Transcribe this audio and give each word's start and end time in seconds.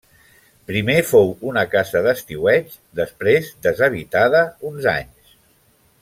Primer 0.69 0.93
fou 1.09 1.29
una 1.49 1.65
casa 1.73 2.01
d'estiueig, 2.07 2.73
després 3.03 3.51
deshabitada 3.67 4.41
uns 4.71 4.89
anys. 4.97 5.37